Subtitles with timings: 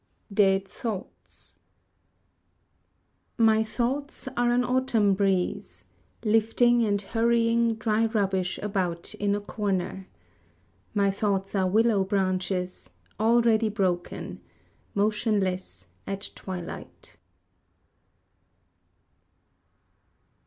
[0.33, 1.59] Dead Thoughts
[3.37, 5.83] My thoughts are an autumn breeze
[6.23, 10.07] Lifting and hurrying Dry rubbish about in a corner.
[10.95, 14.41] My thoughts are willow branches Already broken
[14.95, 17.17] Motionless at twilight.